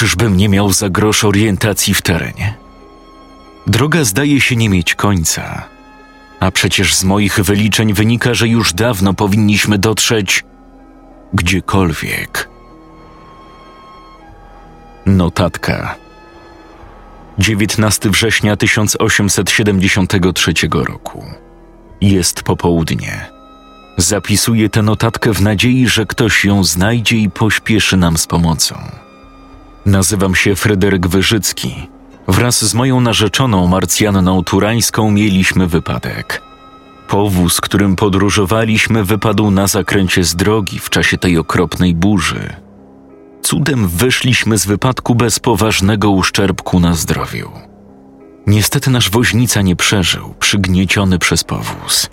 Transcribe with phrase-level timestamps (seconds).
[0.00, 2.54] Czyżbym nie miał za grosz orientacji w terenie?
[3.66, 5.64] Droga zdaje się nie mieć końca,
[6.40, 10.44] a przecież z moich wyliczeń wynika, że już dawno powinniśmy dotrzeć
[11.32, 12.48] gdziekolwiek.
[15.06, 15.94] Notatka.
[17.38, 21.24] 19 września 1873 roku.
[22.00, 23.26] Jest popołudnie.
[23.96, 29.09] Zapisuję tę notatkę w nadziei, że ktoś ją znajdzie i pośpieszy nam z pomocą.
[29.86, 31.88] Nazywam się Fryderyk Wyżycki.
[32.28, 36.42] Wraz z moją narzeczoną Marcjanną Turańską mieliśmy wypadek.
[37.08, 42.56] Powóz, którym podróżowaliśmy, wypadł na zakręcie z drogi w czasie tej okropnej burzy.
[43.42, 47.50] Cudem wyszliśmy z wypadku bez poważnego uszczerbku na zdrowiu.
[48.46, 52.10] Niestety nasz woźnica nie przeżył, przygnieciony przez powóz.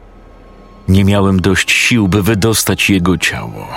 [0.87, 3.67] Nie miałem dość sił, by wydostać jego ciało,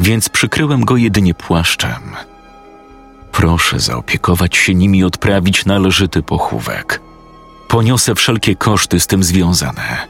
[0.00, 2.16] więc przykryłem go jedynie płaszczem.
[3.38, 7.00] Proszę zaopiekować się nimi i odprawić należyty pochówek.
[7.68, 10.06] Poniosę wszelkie koszty z tym związane.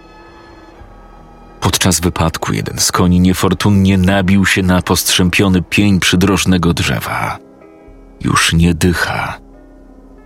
[1.61, 7.39] Podczas wypadku jeden z koni niefortunnie nabił się na postrzępiony pień przydrożnego drzewa.
[8.21, 9.39] Już nie dycha.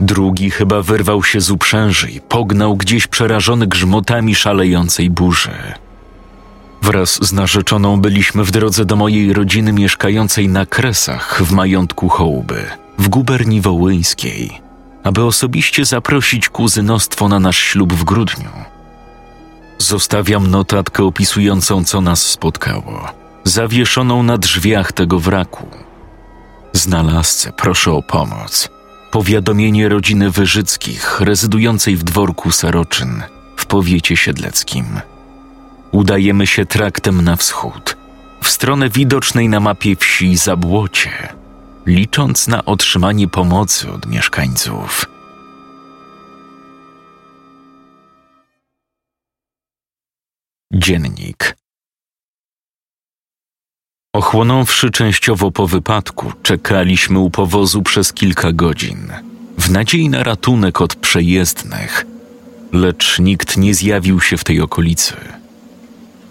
[0.00, 5.74] Drugi chyba wyrwał się z uprzęży i pognał gdzieś przerażony grzmotami szalejącej burzy.
[6.82, 12.81] Wraz z narzeczoną byliśmy w drodze do mojej rodziny mieszkającej na Kresach w majątku Hołby,
[12.98, 14.60] w guberni wołyńskiej,
[15.04, 18.50] aby osobiście zaprosić kuzynostwo na nasz ślub w grudniu.
[19.78, 23.08] Zostawiam notatkę opisującą, co nas spotkało,
[23.44, 25.66] zawieszoną na drzwiach tego wraku.
[26.72, 28.68] Znalazcę proszę o pomoc.
[29.10, 33.22] Powiadomienie rodziny Wyżyckich, rezydującej w dworku Saroczyn,
[33.56, 35.00] w powiecie siedleckim.
[35.90, 37.96] Udajemy się traktem na wschód,
[38.42, 41.10] w stronę widocznej na mapie wsi Zabłocie,
[41.86, 45.06] licząc na otrzymanie pomocy od mieszkańców.
[50.74, 51.56] Dziennik.
[54.14, 59.12] Ochłonąwszy częściowo po wypadku, czekaliśmy u powozu przez kilka godzin,
[59.58, 62.06] w nadziei na ratunek od przejezdnych,
[62.72, 65.14] lecz nikt nie zjawił się w tej okolicy.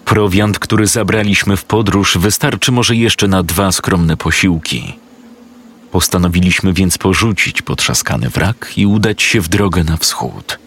[0.06, 5.01] Prowiant, który zabraliśmy w podróż, wystarczy może jeszcze na dwa skromne posiłki.
[5.92, 10.60] Postanowiliśmy więc porzucić potrzaskany wrak i udać się w drogę na wschód.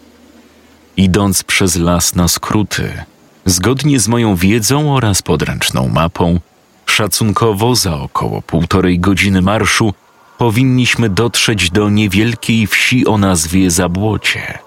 [0.97, 3.05] Idąc przez las na skróty,
[3.47, 6.41] Zgodnie z moją wiedzą oraz podręczną mapą,
[6.87, 9.95] szacunkowo za około półtorej godziny marszu
[10.39, 14.59] powinniśmy dotrzeć do niewielkiej wsi o nazwie Zabłocie.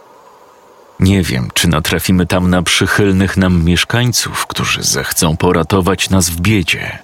[1.00, 7.00] Nie wiem, czy natrafimy tam na przychylnych nam mieszkańców, którzy zechcą poratować nas w biedzie.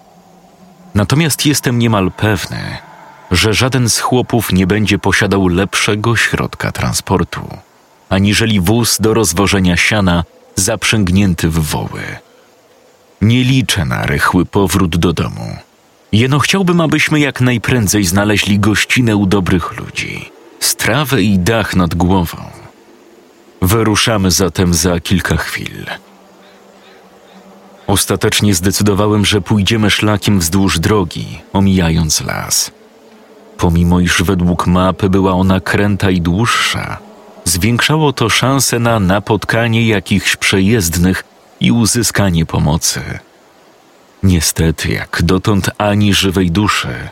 [0.95, 2.77] Natomiast jestem niemal pewny,
[3.33, 7.57] że żaden z chłopów nie będzie posiadał lepszego środka transportu,
[8.09, 10.23] aniżeli wóz do rozwożenia siana
[10.55, 12.01] zaprzęgnięty w woły.
[13.21, 15.57] Nie liczę na rychły powrót do domu.
[16.11, 20.29] Jeno chciałbym, abyśmy jak najprędzej znaleźli gościnę u dobrych ludzi,
[20.59, 22.37] strawę i dach nad głową.
[23.61, 25.85] Wyruszamy zatem za kilka chwil.
[27.87, 32.71] Ostatecznie zdecydowałem, że pójdziemy szlakiem wzdłuż drogi, omijając las.
[33.57, 36.97] Pomimo iż według mapy była ona kręta i dłuższa,
[37.45, 41.23] zwiększało to szanse na napotkanie jakichś przejezdnych
[41.59, 43.01] i uzyskanie pomocy.
[44.23, 47.09] Niestety, jak dotąd ani żywej duszy.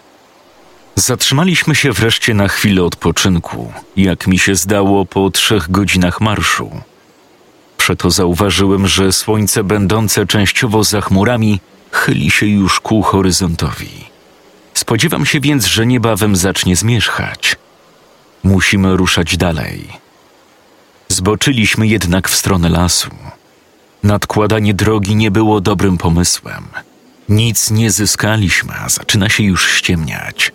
[0.95, 6.71] Zatrzymaliśmy się wreszcie na chwilę odpoczynku, jak mi się zdało po trzech godzinach marszu.
[7.77, 11.59] Przeto zauważyłem, że słońce będące częściowo za chmurami
[11.91, 14.10] chyli się już ku horyzontowi.
[14.81, 17.55] Spodziewam się więc, że niebawem zacznie zmierzchać.
[18.43, 19.87] Musimy ruszać dalej.
[21.07, 23.11] Zboczyliśmy jednak w stronę lasu.
[24.03, 26.63] Nadkładanie drogi nie było dobrym pomysłem.
[27.29, 30.51] Nic nie zyskaliśmy, a zaczyna się już ściemniać.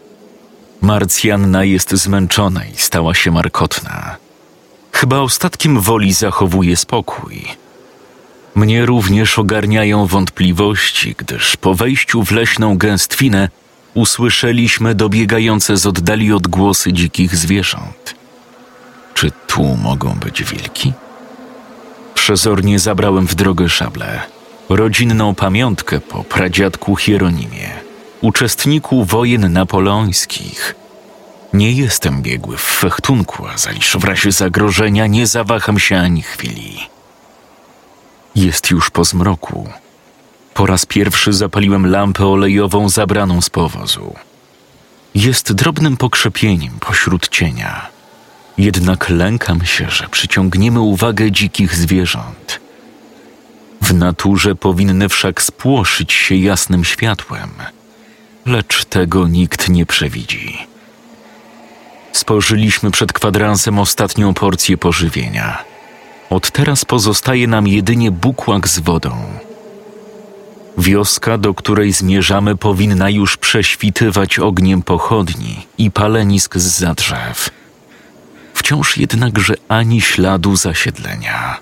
[0.80, 4.16] Marcjanna jest zmęczona i stała się markotna.
[4.92, 7.44] Chyba ostatkiem woli zachowuje spokój.
[8.54, 13.48] Mnie również ogarniają wątpliwości, gdyż po wejściu w leśną gęstwinę
[13.96, 18.14] usłyszeliśmy dobiegające z oddali odgłosy dzikich zwierząt.
[19.14, 20.92] Czy tu mogą być wilki?
[22.14, 24.20] Przezornie zabrałem w drogę szable,
[24.68, 27.70] rodzinną pamiątkę po pradziadku Hieronimie,
[28.20, 30.74] uczestniku wojen napoleońskich.
[31.52, 36.78] Nie jestem biegły w fechtunku, a zaliż w razie zagrożenia nie zawaham się ani chwili.
[38.34, 39.68] Jest już po zmroku.
[40.56, 44.14] Po raz pierwszy zapaliłem lampę olejową zabraną z powozu.
[45.14, 47.86] Jest drobnym pokrzepieniem pośród cienia.
[48.58, 52.60] Jednak lękam się, że przyciągniemy uwagę dzikich zwierząt.
[53.82, 57.50] W naturze powinny wszak spłoszyć się jasnym światłem,
[58.46, 60.58] lecz tego nikt nie przewidzi.
[62.12, 65.64] Spożyliśmy przed kwadransem ostatnią porcję pożywienia.
[66.30, 69.16] Od teraz pozostaje nam jedynie bukłak z wodą.
[70.78, 77.50] Wioska, do której zmierzamy, powinna już prześwitywać ogniem pochodni i palenisk z za drzew.
[78.54, 81.56] Wciąż jednakże ani śladu zasiedlenia.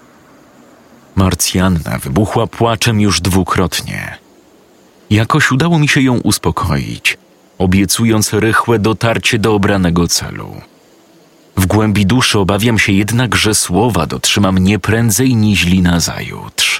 [1.16, 4.18] Marcjanna wybuchła płaczem już dwukrotnie.
[5.10, 7.18] Jakoś udało mi się ją uspokoić,
[7.58, 10.54] obiecując rychłe dotarcie do obranego celu.
[11.56, 16.73] W głębi duszy obawiam się jednak, że słowa dotrzymam nie prędzej niż na zajutrz.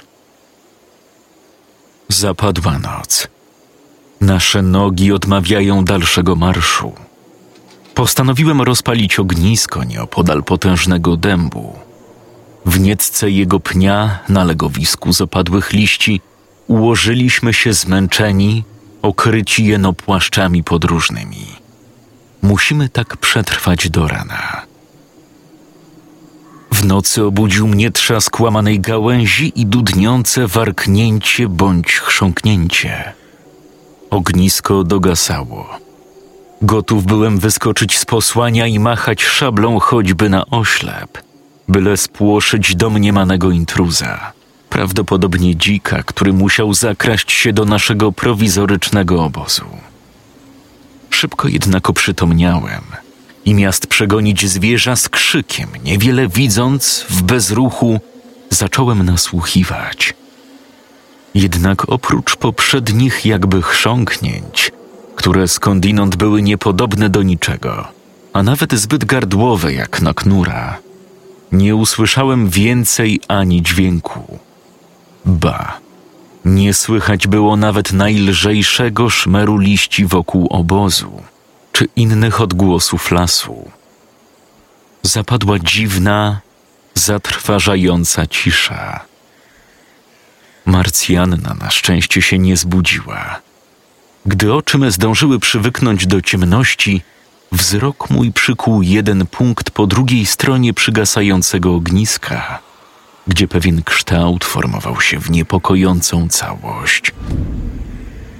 [2.09, 3.27] Zapadła noc.
[4.21, 6.93] Nasze nogi odmawiają dalszego marszu.
[7.95, 11.79] Postanowiłem rozpalić ognisko nieopodal potężnego dębu.
[12.65, 16.21] W nietce jego pnia, na legowisku z opadłych liści,
[16.67, 18.63] ułożyliśmy się zmęczeni,
[19.01, 21.45] okryci jeno płaszczami podróżnymi.
[22.41, 24.61] Musimy tak przetrwać do rana.
[26.75, 33.13] W nocy obudził mnie trzask łamanej gałęzi i dudniące warknięcie bądź chrząknięcie.
[34.09, 35.69] Ognisko dogasało.
[36.61, 41.23] Gotów byłem wyskoczyć z posłania i machać szablą choćby na oślep,
[41.67, 44.31] byle spłoszyć domniemanego intruza,
[44.69, 49.65] prawdopodobnie dzika, który musiał zakraść się do naszego prowizorycznego obozu.
[51.09, 53.04] Szybko jednak oprzytomniałem
[53.45, 57.99] i miast przegonić zwierza z krzykiem, niewiele widząc, w bezruchu,
[58.49, 60.13] zacząłem nasłuchiwać.
[61.33, 64.71] Jednak oprócz poprzednich jakby chrząknięć,
[65.15, 67.87] które skądinąd były niepodobne do niczego,
[68.33, 70.77] a nawet zbyt gardłowe jak na knura,
[71.51, 74.39] nie usłyszałem więcej ani dźwięku.
[75.25, 75.79] Ba,
[76.45, 81.21] nie słychać było nawet najlżejszego szmeru liści wokół obozu
[81.75, 83.71] czy innych odgłosów lasu.
[85.03, 86.41] Zapadła dziwna,
[86.93, 89.05] zatrważająca cisza.
[90.65, 93.41] Marcjanna na szczęście się nie zbudziła.
[94.25, 97.01] Gdy oczy me zdążyły przywyknąć do ciemności,
[97.51, 102.59] wzrok mój przykuł jeden punkt po drugiej stronie przygasającego ogniska,
[103.27, 107.11] gdzie pewien kształt formował się w niepokojącą całość.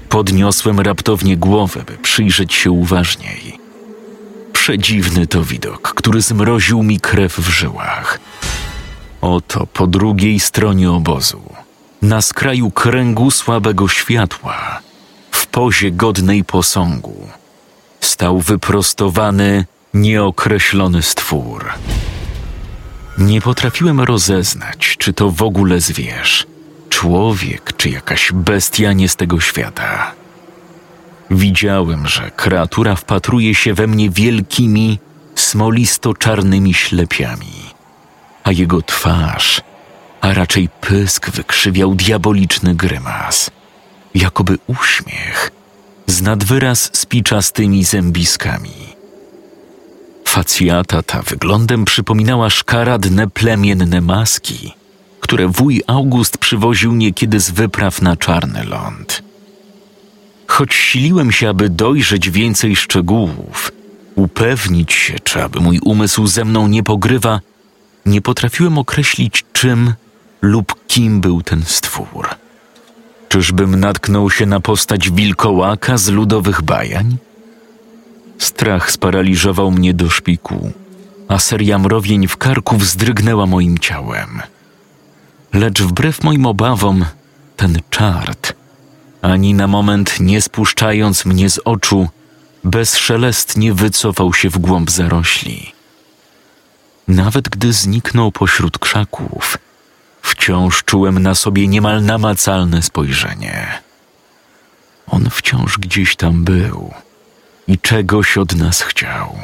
[0.10, 3.60] Podniosłem raptownie głowę, by przyjrzeć się uważniej.
[4.54, 8.20] Przedziwny to widok, który zmroził mi krew w żyłach.
[9.22, 11.42] Oto po drugiej stronie obozu,
[12.02, 14.80] na skraju kręgu słabego światła,
[15.32, 17.28] w pozie godnej posągu,
[18.02, 21.66] stał wyprostowany, nieokreślony stwór.
[23.18, 26.48] Nie potrafiłem rozeznać, czy to w ogóle zwierz,
[26.96, 30.12] człowiek czy jakaś bestia nie z tego świata.
[31.32, 35.00] Widziałem, że kreatura wpatruje się we mnie wielkimi,
[35.36, 37.58] smolisto-czarnymi ślepiami,
[38.44, 39.62] a jego twarz,
[40.22, 43.52] a raczej pysk wykrzywiał diaboliczny grymas,
[44.14, 45.52] jakoby uśmiech,
[46.08, 48.96] z nadwyraz spiczastymi zębiskami.
[50.26, 54.72] Facjata ta wyglądem przypominała szkaradne plemienne maski–
[55.26, 59.24] które wuj August przywoził niekiedy z wypraw na czarny ląd.
[60.48, 63.72] Choć siliłem się, aby dojrzeć więcej szczegółów,
[64.16, 67.42] upewnić się, czy aby mój umysł ze mną nie pogrywa,
[68.06, 69.94] nie potrafiłem określić, czym
[70.42, 72.28] lub kim był ten stwór.
[73.30, 77.18] Czyżbym natknął się na postać wilkołaka z ludowych bajań?
[78.38, 80.72] Strach sparaliżował mnie do szpiku,
[81.28, 84.42] a seria mrowień w karku wzdrygnęła moim ciałem–
[85.54, 87.06] Lecz wbrew moim obawom,
[87.56, 88.54] ten czart,
[89.22, 92.10] ani na moment nie spuszczając mnie z oczu,
[92.64, 95.74] bezszelestnie wycofał się w głąb zarośli.
[97.08, 99.58] Nawet gdy zniknął pośród krzaków,
[100.22, 103.82] wciąż czułem na sobie niemal namacalne spojrzenie.
[105.08, 106.94] On wciąż gdzieś tam był
[107.68, 109.38] i czegoś od nas chciał.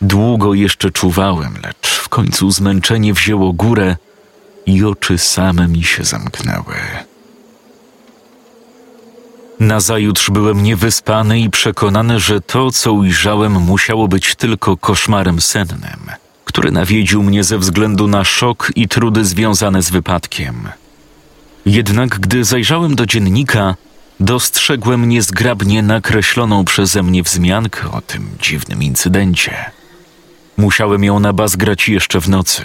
[0.00, 3.96] Długo jeszcze czuwałem, lecz w końcu zmęczenie wzięło górę
[4.68, 6.74] i oczy same mi się zamknęły.
[9.60, 16.00] Nazajutrz byłem niewyspany i przekonany, że to, co ujrzałem, musiało być tylko koszmarem sennym,
[16.44, 20.68] który nawiedził mnie ze względu na szok i trudy związane z wypadkiem.
[21.66, 23.74] Jednak gdy zajrzałem do dziennika,
[24.20, 29.70] dostrzegłem niezgrabnie nakreśloną przeze mnie wzmiankę o tym dziwnym incydencie.
[30.56, 32.62] Musiałem ją nabazgrać jeszcze w nocy.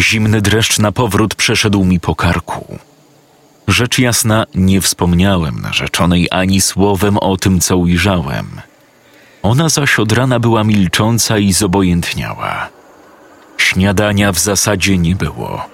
[0.00, 2.78] Zimny dreszcz na powrót przeszedł mi po karku.
[3.68, 8.46] Rzecz jasna, nie wspomniałem narzeczonej ani słowem o tym, co ujrzałem.
[9.42, 12.68] Ona zaś od rana była milcząca i zobojętniała.
[13.56, 15.66] Śniadania w zasadzie nie było.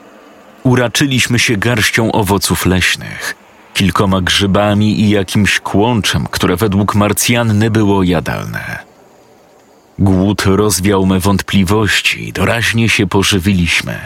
[0.63, 3.35] Uraczyliśmy się garścią owoców leśnych,
[3.75, 8.86] kilkoma grzybami i jakimś kłączem, które według Marcjanny było jadalne.
[9.99, 13.99] Głód rozwiał me wątpliwości doraźnie się pożywiliśmy.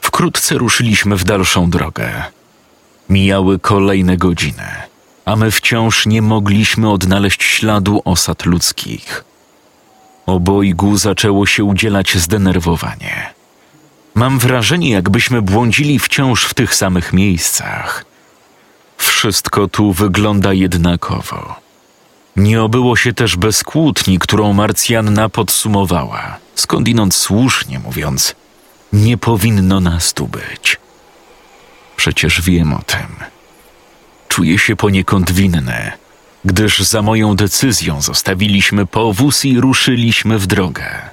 [0.00, 2.22] Wkrótce ruszyliśmy w dalszą drogę.
[3.08, 4.66] Mijały kolejne godziny,
[5.24, 9.24] a my wciąż nie mogliśmy odnaleźć śladu osad ludzkich.
[10.26, 13.34] Obojgu zaczęło się udzielać zdenerwowanie.
[14.14, 18.04] Mam wrażenie, jakbyśmy błądzili wciąż w tych samych miejscach.
[18.96, 21.69] Wszystko tu wygląda jednakowo.
[22.36, 28.34] Nie obyło się też bez kłótni, którą Marcjanna podsumowała, skądinąd słusznie mówiąc,
[28.92, 30.76] nie powinno nas tu być.
[31.96, 33.16] Przecież wiem o tym.
[34.28, 35.92] Czuję się poniekąd winny,
[36.44, 41.10] gdyż za moją decyzją zostawiliśmy powóz i ruszyliśmy w drogę.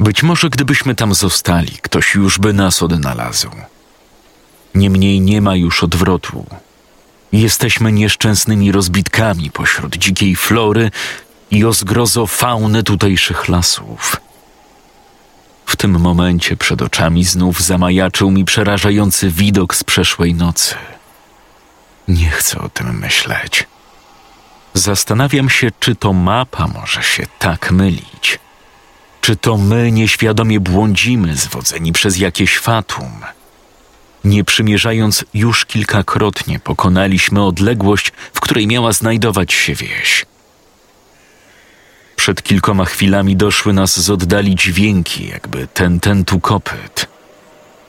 [0.00, 3.50] Być może gdybyśmy tam zostali, ktoś już by nas odnalazł.
[4.74, 6.46] Niemniej nie ma już odwrotu.
[7.34, 10.90] Jesteśmy nieszczęsnymi rozbitkami pośród dzikiej flory
[11.50, 14.16] i o zgrozo fauny tutejszych lasów.
[15.66, 20.74] W tym momencie przed oczami znów zamajaczył mi przerażający widok z przeszłej nocy.
[22.08, 23.66] Nie chcę o tym myśleć.
[24.74, 28.38] Zastanawiam się, czy to mapa może się tak mylić.
[29.20, 33.20] Czy to my nieświadomie błądzimy, zwodzeni przez jakieś fatum?
[34.24, 40.26] Nie przymierzając już kilkakrotnie pokonaliśmy odległość, w której miała znajdować się wieś.
[42.16, 47.06] Przed kilkoma chwilami doszły nas z oddali dźwięki, jakby ten, ten tu kopyt.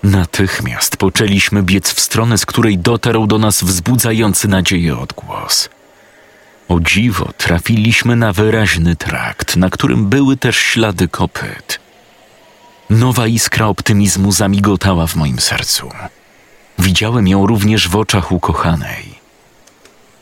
[0.04, 5.70] Natychmiast poczęliśmy biec w stronę, z której dotarł do nas wzbudzający nadzieję odgłos.
[6.68, 11.80] O dziwo trafiliśmy na wyraźny trakt, na którym były też ślady kopyt.
[12.90, 15.90] Nowa iskra optymizmu zamigotała w moim sercu.
[16.80, 19.16] Widziałem ją również w oczach ukochanej.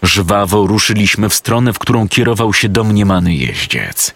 [0.03, 4.13] Żwawo ruszyliśmy w stronę, w którą kierował się domniemany jeździec.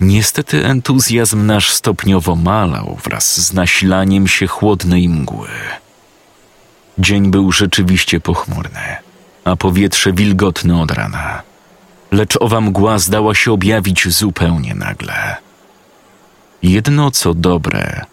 [0.00, 5.48] Niestety entuzjazm nasz stopniowo malał wraz z nasilaniem się chłodnej mgły.
[6.98, 8.96] Dzień był rzeczywiście pochmurny,
[9.44, 11.42] a powietrze wilgotne od rana.
[12.12, 15.36] Lecz owa mgła zdała się objawić zupełnie nagle.
[16.62, 18.04] Jedno co dobre,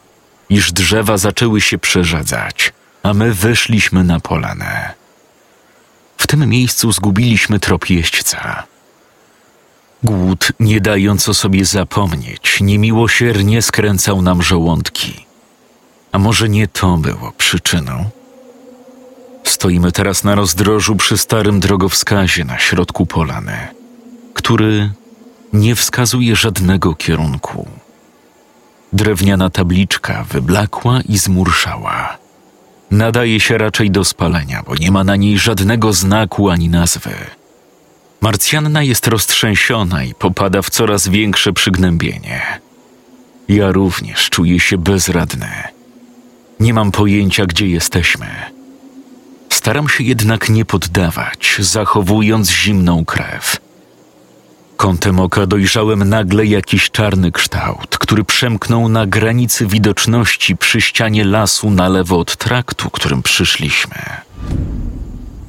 [0.50, 2.74] iż drzewa zaczęły się przerzadzać,
[3.04, 4.94] a my wyszliśmy na polanę.
[6.18, 8.64] W tym miejscu zgubiliśmy trop jeźdźca.
[10.04, 15.26] Głód, nie dając o sobie zapomnieć, niemiłosiernie skręcał nam żołądki.
[16.12, 18.10] A może nie to było przyczyną?
[19.44, 23.58] Stoimy teraz na rozdrożu przy starym drogowskazie na środku polany,
[24.34, 24.92] który
[25.54, 27.68] nie wskazuje żadnego kierunku.
[28.94, 32.18] Drewniana tabliczka wyblakła i zmurszała.
[32.92, 37.12] Nadaje się raczej do spalenia, bo nie ma na niej żadnego znaku ani nazwy.
[38.22, 42.42] Marcjanna jest roztrzęsiona i popada w coraz większe przygnębienie.
[43.48, 45.50] Ja również czuję się bezradny.
[46.60, 48.28] Nie mam pojęcia, gdzie jesteśmy.
[49.50, 53.58] Staram się jednak nie poddawać, zachowując zimną krew.
[54.82, 61.70] Kątem oka dojrzałem nagle jakiś czarny kształt, który przemknął na granicy widoczności przy ścianie lasu
[61.70, 63.96] na lewo od traktu, którym przyszliśmy.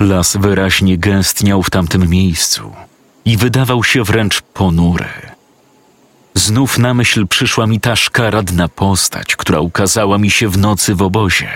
[0.00, 2.72] Las wyraźnie gęstniał w tamtym miejscu
[3.24, 5.08] i wydawał się wręcz ponury.
[6.34, 11.02] Znów na myśl przyszła mi ta szkaradna postać, która ukazała mi się w nocy w
[11.02, 11.50] obozie.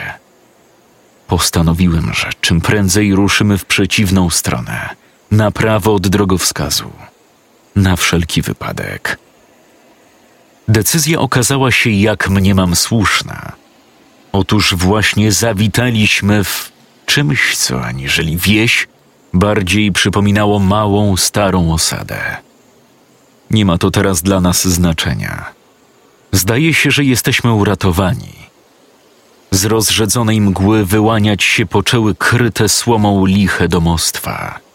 [1.27, 4.89] Postanowiłem, że czym prędzej ruszymy w przeciwną stronę,
[5.31, 6.91] na prawo od drogowskazu
[7.77, 9.19] na wszelki wypadek.
[10.69, 13.53] Decyzja okazała się jak mniemam słuszna.
[14.33, 16.73] Otóż właśnie zawitaliśmy w
[17.07, 18.89] czymś, co aniżeli wieś
[19.33, 22.37] bardziej przypominało małą, starą osadę.
[23.51, 25.45] Nie ma to teraz dla nas znaczenia.
[26.33, 28.37] Zdaje się, że jesteśmy uratowani.
[29.51, 34.66] Z rozrzedzonej mgły wyłaniać się poczęły kryte słomą liche domostwa.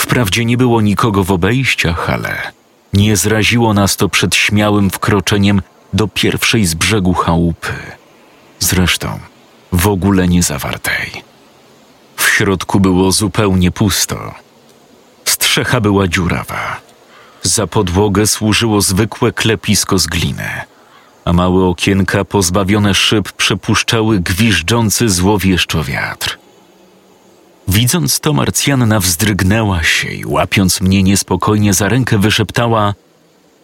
[0.00, 2.52] Wprawdzie nie było nikogo w obejściach, ale
[2.92, 7.72] nie zraziło nas to przed śmiałym wkroczeniem do pierwszej z brzegu chałupy.
[8.58, 9.18] Zresztą
[9.72, 11.22] w ogóle nie zawartej.
[12.16, 14.34] W środku było zupełnie pusto.
[15.24, 16.80] Strzecha była dziurawa.
[17.42, 20.50] Za podłogę służyło zwykłe klepisko z gliny,
[21.24, 26.39] a małe okienka pozbawione szyb przepuszczały gwiżdżący złowieszczo wiatr.
[27.70, 32.94] Widząc to, Marcjanna wzdrygnęła się i łapiąc mnie niespokojnie za rękę, wyszeptała: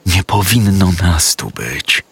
[0.06, 2.02] Nie powinno nas tu być.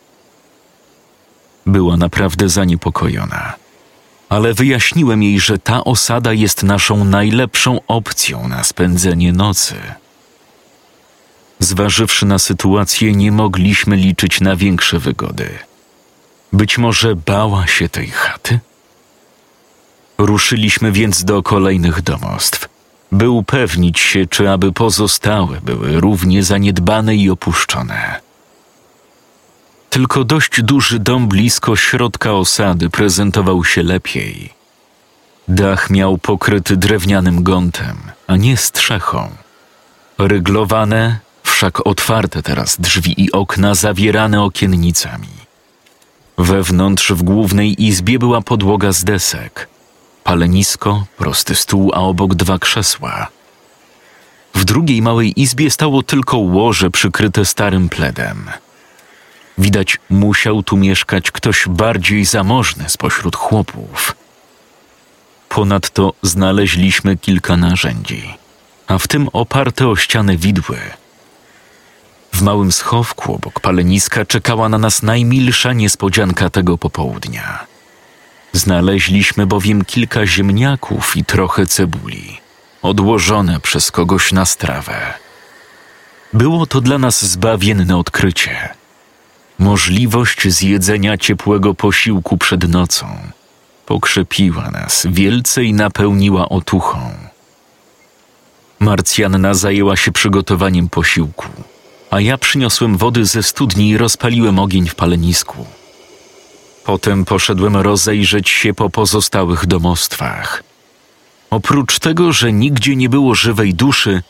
[1.66, 3.52] Była naprawdę zaniepokojona,
[4.28, 9.74] ale wyjaśniłem jej, że ta osada jest naszą najlepszą opcją na spędzenie nocy.
[11.58, 15.58] Zważywszy na sytuację, nie mogliśmy liczyć na większe wygody.
[16.52, 18.60] Być może bała się tej chaty?
[20.25, 22.69] Ruszyliśmy więc do kolejnych domostw,
[23.12, 28.21] by upewnić się, czy aby pozostałe były równie zaniedbane i opuszczone.
[29.90, 34.50] Tylko dość duży dom blisko środka osady prezentował się lepiej.
[35.49, 39.28] Dach miał pokryty drewnianym gątem, a nie strzechą.
[40.19, 45.35] Ryglowane, wszak otwarte teraz drzwi i okna zawierane okiennicami.
[46.38, 49.74] Wewnątrz w głównej izbie była podłoga z desek,
[50.25, 53.26] palenisko, prosty stół, a obok dwa krzesła.
[54.54, 58.50] W drugiej małej izbie stało tylko łoże przykryte starym pledem.
[59.59, 64.16] Widać, musiał tu mieszkać ktoś bardziej zamożny spośród chłopów.
[65.49, 68.35] Ponadto znaleźliśmy kilka narzędzi,
[68.87, 70.78] a w tym oparte o ściany widły.
[72.33, 77.73] W małym schowku obok paleniska czekała na nas najmilsza niespodzianka tego popołudnia.
[78.55, 82.40] Znaleźliśmy bowiem kilka ziemniaków i trochę cebuli,
[82.83, 85.14] odłożone przez kogoś na strawę.
[86.33, 88.75] Było to dla nas zbawienne odkrycie.
[89.59, 93.07] Możliwość zjedzenia ciepłego posiłku przed nocą
[93.87, 96.99] pokrzepiła nas wielce i napełniła otuchą.
[98.79, 101.47] Marcjanna zajęła się przygotowaniem posiłku,
[102.11, 105.67] a ja przyniosłem wody ze studni i rozpaliłem ogień w palenisku.
[106.85, 110.62] Potem poszedłem rozejrzeć się po pozostałych domostwach.
[111.51, 114.23] Oprócz tego, że nigdzie nie było żywej duszy,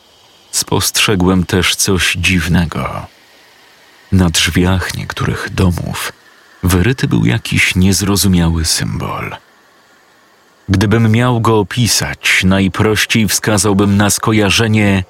[0.51, 3.07] spostrzegłem też coś dziwnego.
[4.11, 6.13] Na drzwiach niektórych domów
[6.63, 9.35] wyryty był jakiś niezrozumiały symbol.
[10.69, 15.03] Gdybym miał go opisać, najprościej wskazałbym na skojarzenie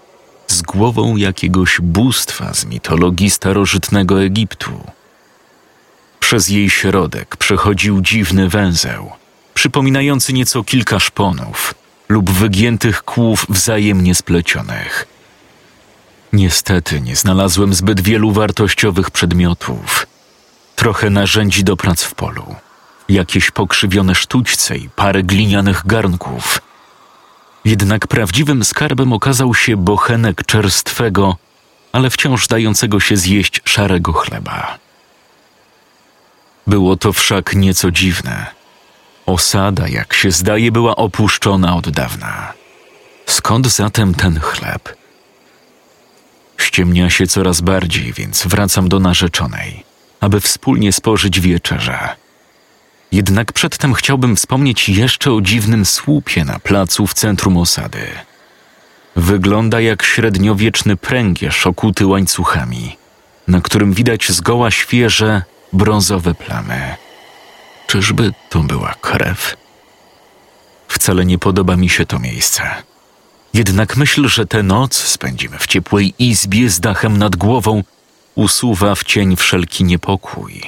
[0.47, 4.83] z głową jakiegoś bóstwa z mitologii starożytnego Egiptu.
[6.25, 9.11] Przez jej środek przechodził dziwny węzeł,
[9.53, 11.73] przypominający nieco kilka szponów
[12.09, 15.07] lub wygiętych kłów wzajemnie splecionych.
[16.33, 20.07] Niestety nie znalazłem zbyt wielu wartościowych przedmiotów.
[20.75, 22.55] Trochę narzędzi do prac w polu,
[23.09, 26.61] jakieś pokrzywione sztućce i parę glinianych garnków.
[27.65, 31.35] Jednak prawdziwym skarbem okazał się bochenek czerstwego,
[31.91, 34.84] ale wciąż dającego się zjeść szarego chleba.
[36.67, 38.45] Było to wszak nieco dziwne.
[39.25, 42.53] Osada, jak się zdaje, była opuszczona od dawna.
[43.25, 44.95] Skąd zatem ten chleb?
[46.57, 49.83] Ściemnia się coraz bardziej, więc wracam do narzeczonej,
[50.19, 52.15] aby wspólnie spożyć wieczerze.
[53.11, 58.07] Jednak przedtem chciałbym wspomnieć jeszcze o dziwnym słupie na placu w centrum osady.
[59.15, 62.97] Wygląda jak średniowieczny pręgierz okuty łańcuchami,
[63.47, 65.41] na którym widać zgoła świeże,
[65.75, 66.95] brązowe plamy.
[67.87, 69.57] Czyżby to była krew?
[70.87, 72.63] Wcale nie podoba mi się to miejsce.
[73.53, 77.83] Jednak myśl, że tę noc spędzimy w ciepłej izbie z dachem nad głową,
[78.35, 80.61] usuwa w cień wszelki niepokój.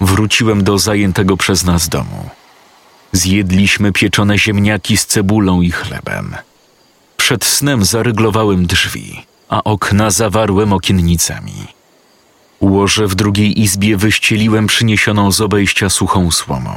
[0.00, 2.30] Wróciłem do zajętego przez nas domu.
[3.12, 6.36] Zjedliśmy pieczone ziemniaki z cebulą i chlebem.
[7.16, 11.79] Przed snem zaryglowałem drzwi, a okna zawarłem okiennicami.
[12.60, 16.74] Łoże w drugiej izbie wyścieliłem przyniesioną z obejścia suchą słomą.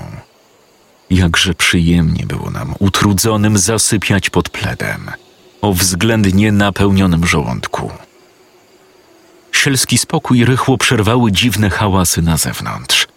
[1.09, 5.11] Jakże przyjemnie było nam utrudzonym zasypiać pod pledem,
[5.61, 7.91] o względnie napełnionym żołądku.
[9.51, 13.07] Sielski spokój rychło przerwały dziwne hałasy na zewnątrz.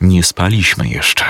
[0.00, 1.24] Nie spaliśmy jeszcze,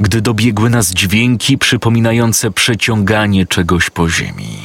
[0.00, 4.58] gdy dobiegły nas dźwięki przypominające przeciąganie czegoś po ziemi.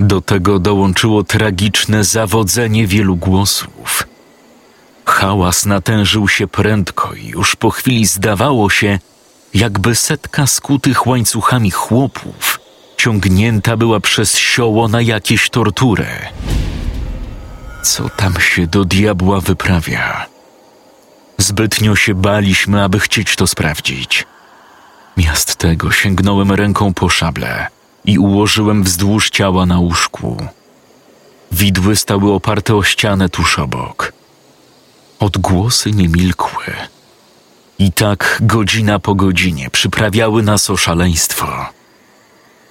[0.00, 4.11] Do tego dołączyło tragiczne zawodzenie wielu głosów.
[5.12, 8.98] Hałas natężył się prędko i już po chwili zdawało się,
[9.54, 12.60] jakby setka skutych łańcuchami chłopów
[12.96, 16.06] ciągnięta była przez sioło na jakieś tortury.
[17.82, 20.26] Co tam się do diabła wyprawia?
[21.38, 24.26] Zbytnio się baliśmy, aby chcieć to sprawdzić.
[25.16, 27.66] Miast tego sięgnąłem ręką po szable
[28.04, 30.46] i ułożyłem wzdłuż ciała na łóżku.
[31.52, 34.21] Widły stały oparte o ścianę tuż obok.
[35.22, 36.74] Odgłosy nie milkły.
[37.78, 41.46] I tak godzina po godzinie przyprawiały nas o szaleństwo.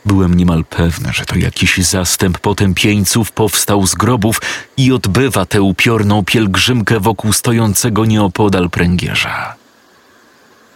[0.06, 4.42] Byłem niemal pewny, że to jakiś zastęp potępieńców powstał z grobów
[4.78, 9.56] i odbywa tę upiorną pielgrzymkę wokół stojącego nieopodal pręgierza.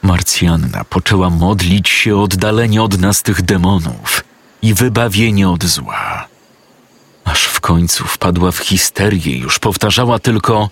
[0.02, 4.24] Marcjanna poczęła modlić się o oddalenie od nas tych demonów
[4.62, 6.28] i wybawienie od zła.
[7.26, 10.70] Aż w końcu wpadła w histerię i już powtarzała tylko: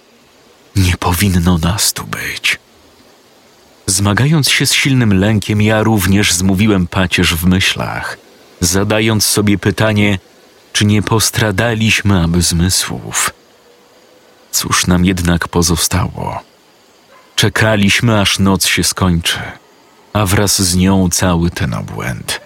[0.75, 2.59] Nie powinno nas tu być.
[3.85, 8.17] Zmagając się z silnym lękiem, ja również zmówiłem pacierz w myślach,
[8.59, 10.19] zadając sobie pytanie,
[10.73, 13.29] czy nie postradaliśmy aby zmysłów.
[14.51, 16.41] Cóż nam jednak pozostało?
[17.35, 19.39] Czekaliśmy, aż noc się skończy,
[20.13, 22.41] a wraz z nią cały ten obłęd.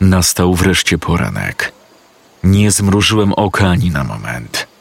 [0.00, 1.72] Nastał wreszcie poranek.
[2.44, 4.71] Nie zmrużyłem oka ani na moment.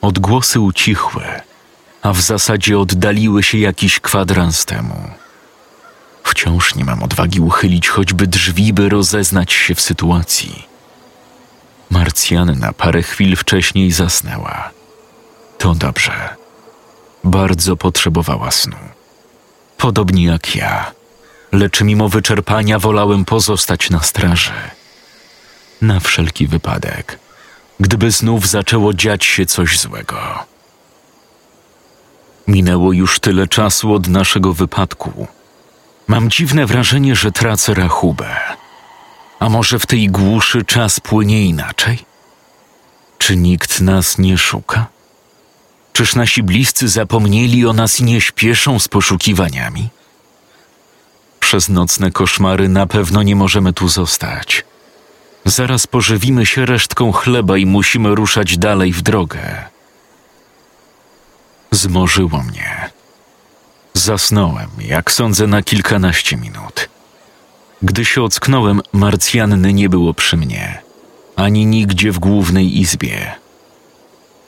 [0.00, 1.24] Odgłosy ucichły,
[2.02, 5.10] a w zasadzie oddaliły się jakiś kwadrans temu.
[6.24, 10.66] Wciąż nie mam odwagi uchylić choćby drzwi, by rozeznać się w sytuacji.
[11.90, 14.70] Marcjanna parę chwil wcześniej zasnęła.
[15.58, 16.36] To dobrze.
[17.24, 18.76] Bardzo potrzebowała snu.
[19.76, 20.92] Podobnie jak ja,
[21.52, 24.52] lecz mimo wyczerpania wolałem pozostać na straży.
[25.82, 27.18] Na wszelki wypadek,
[27.80, 30.18] gdyby znów zaczęło dziać się coś złego.
[32.46, 35.26] Minęło już tyle czasu od naszego wypadku.
[36.08, 38.36] Mam dziwne wrażenie, że tracę rachubę.
[39.38, 41.98] A może w tej głuszy czas płynie inaczej?
[43.18, 44.86] Czy nikt nas nie szuka?
[45.92, 49.88] Czyż nasi bliscy zapomnieli o nas i nie śpieszą z poszukiwaniami?
[51.40, 54.64] Przez nocne koszmary na pewno nie możemy tu zostać.
[55.50, 59.64] Zaraz pożywimy się resztką chleba i musimy ruszać dalej w drogę.
[61.70, 62.90] Zmorzyło mnie.
[63.94, 66.88] Zasnąłem, jak sądzę, na kilkanaście minut.
[67.82, 70.82] Gdy się ocknąłem, Marcjanny nie było przy mnie,
[71.36, 73.32] ani nigdzie w głównej izbie.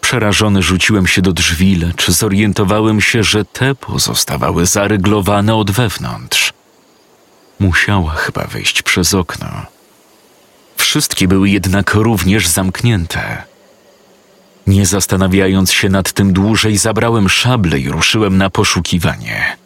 [0.01, 6.53] Przerażony rzuciłem się do drzwi, lecz zorientowałem się, że te pozostawały zaryglowane od wewnątrz.
[7.59, 9.82] Musiała chyba wyjść przez okno.
[10.83, 13.43] Wszystkie były jednak również zamknięte.
[14.67, 19.57] Nie zastanawiając się nad tym dłużej, zabrałem szable i ruszyłem na poszukiwanie.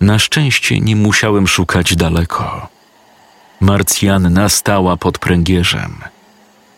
[0.00, 2.68] Na szczęście nie musiałem szukać daleko.
[3.60, 5.96] Marcjanna stała pod pręgierzem.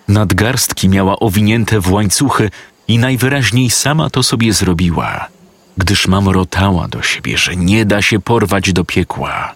[0.08, 2.50] Nadgarstki miała owinięte w łańcuchy
[2.88, 5.28] i najwyraźniej sama to sobie zrobiła,
[5.78, 9.54] gdyż mamrotała do siebie, że nie da się porwać do piekła.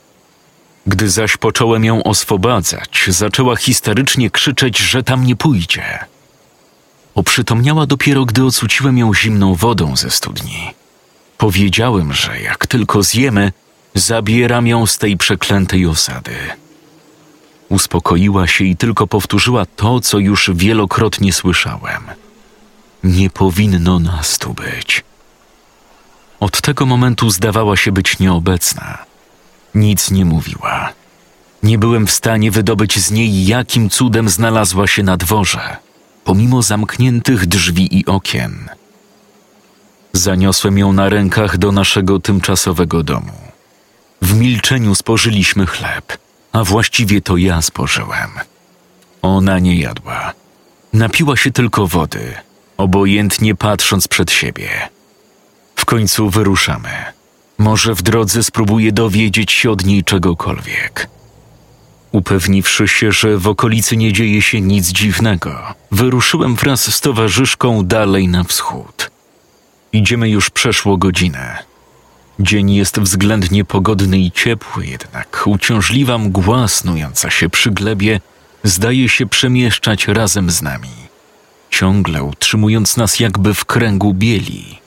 [0.86, 5.98] Gdy zaś począłem ją oswobadzać, zaczęła histerycznie krzyczeć, że tam nie pójdzie.
[7.14, 10.74] Oprzytomniała dopiero, gdy ocuciłem ją zimną wodą ze studni.
[11.38, 13.52] Powiedziałem, że jak tylko zjemy,
[13.94, 16.36] zabieram ją z tej przeklętej osady.
[17.68, 22.02] Uspokoiła się i tylko powtórzyła to, co już wielokrotnie słyszałem.
[23.04, 25.04] Nie powinno nas tu być.
[26.40, 29.05] Od tego momentu zdawała się być nieobecna.
[29.76, 30.92] Nic nie mówiła.
[31.62, 35.76] Nie byłem w stanie wydobyć z niej, jakim cudem znalazła się na dworze,
[36.24, 38.68] pomimo zamkniętych drzwi i okien.
[40.12, 43.32] Zaniosłem ją na rękach do naszego tymczasowego domu.
[44.22, 46.18] W milczeniu spożyliśmy chleb,
[46.52, 48.30] a właściwie to ja spożyłem.
[49.22, 50.32] Ona nie jadła.
[50.92, 52.34] Napiła się tylko wody,
[52.76, 54.88] obojętnie patrząc przed siebie.
[55.76, 57.15] W końcu wyruszamy.
[57.58, 61.08] Może w drodze spróbuję dowiedzieć się od niej czegokolwiek.
[62.12, 68.28] Upewniwszy się, że w okolicy nie dzieje się nic dziwnego, wyruszyłem wraz z towarzyszką dalej
[68.28, 69.10] na wschód.
[69.92, 71.58] Idziemy już przeszło godzinę.
[72.40, 78.20] Dzień jest względnie pogodny i ciepły, jednak uciążliwa mgła snująca się przy glebie
[78.64, 80.88] zdaje się przemieszczać razem z nami,
[81.70, 84.78] ciągle utrzymując nas jakby w kręgu bieli.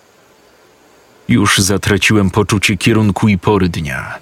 [1.29, 4.19] Już zatraciłem poczucie kierunku i pory dnia.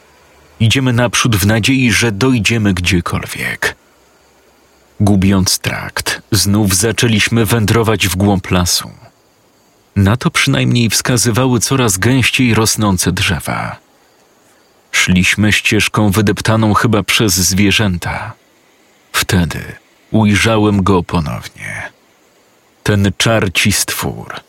[0.59, 3.75] Idziemy naprzód w nadziei, że dojdziemy gdziekolwiek.
[4.99, 8.91] Gubiąc trakt, znów zaczęliśmy wędrować w głąb lasu.
[9.95, 13.75] Na to przynajmniej wskazywały coraz gęściej rosnące drzewa.
[14.91, 18.33] Szliśmy ścieżką wydeptaną chyba przez zwierzęta.
[19.11, 19.61] Wtedy
[20.11, 21.91] ujrzałem go ponownie.
[22.83, 24.46] Ten czarci stwór,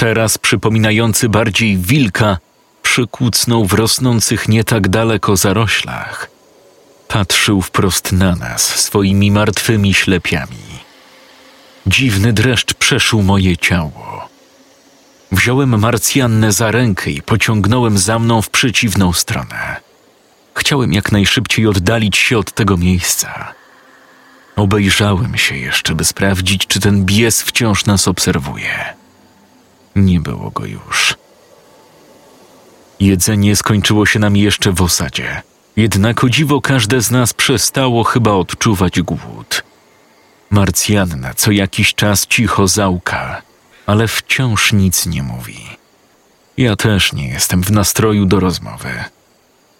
[0.00, 2.38] teraz przypominający bardziej wilka,
[2.82, 6.30] przykucnął w rosnących nie tak daleko zaroślach.
[7.08, 10.70] Patrzył wprost na nas swoimi martwymi ślepiami.
[11.86, 14.28] Dziwny dreszcz przeszył moje ciało.
[15.32, 19.76] Wziąłem Marcjannę za rękę i pociągnąłem za mną w przeciwną stronę.
[20.54, 23.54] Chciałem jak najszybciej oddalić się od tego miejsca.
[24.56, 28.99] Obejrzałem się jeszcze, by sprawdzić, czy ten bies wciąż nas obserwuje.
[29.96, 31.14] Nie było go już.
[33.00, 35.42] Jedzenie skończyło się nam jeszcze w osadzie,
[35.76, 39.62] jednak o dziwo każde z nas przestało chyba odczuwać głód.
[40.50, 43.42] Marcjanna co jakiś czas cicho załka,
[43.86, 45.66] ale wciąż nic nie mówi.
[46.56, 49.04] Ja też nie jestem w nastroju do rozmowy.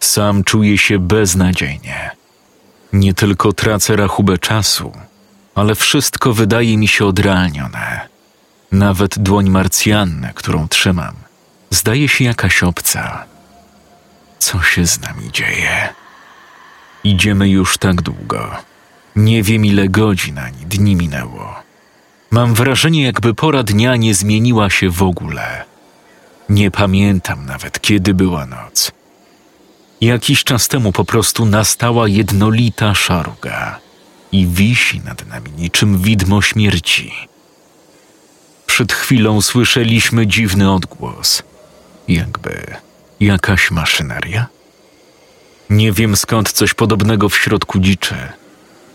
[0.01, 2.11] Sam czuję się beznadziejnie.
[2.92, 4.92] Nie tylko tracę rachubę czasu,
[5.55, 8.10] ale wszystko wydaje mi się odrealnione.
[8.72, 11.14] Nawet dłoń Marcjanny, którą trzymam,
[11.70, 13.24] zdaje się jakaś obca.
[14.38, 15.88] Co się z nami dzieje?
[17.04, 18.50] Idziemy już tak długo.
[19.16, 21.62] Nie wiem, ile godzin ani dni minęło.
[22.30, 25.64] Mam wrażenie, jakby pora dnia nie zmieniła się w ogóle.
[26.48, 28.92] Nie pamiętam nawet, kiedy była noc.
[30.00, 33.78] Jakiś czas temu po prostu nastała jednolita szaruga
[34.33, 37.29] i wisi nad nami niczym widmo śmierci.
[38.70, 41.42] Przed chwilą słyszeliśmy dziwny odgłos,
[42.09, 42.66] jakby
[43.20, 44.46] jakaś maszyneria.
[45.70, 48.14] Nie wiem skąd coś podobnego w środku dziczy.